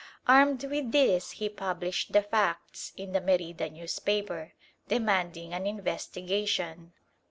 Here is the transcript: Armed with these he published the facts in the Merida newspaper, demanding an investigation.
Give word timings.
Armed 0.27 0.63
with 0.63 0.91
these 0.91 1.29
he 1.29 1.47
published 1.47 2.11
the 2.11 2.23
facts 2.23 2.91
in 2.97 3.11
the 3.11 3.21
Merida 3.21 3.69
newspaper, 3.69 4.53
demanding 4.87 5.53
an 5.53 5.67
investigation. 5.67 6.93